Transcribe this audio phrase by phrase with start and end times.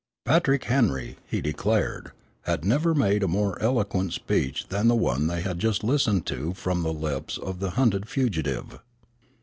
[0.25, 2.11] "Patrick Henry," he declared,
[2.45, 6.55] "had never made a more eloquent speech than the one they had just listened to
[6.55, 8.79] from the lips of the hunted fugitive."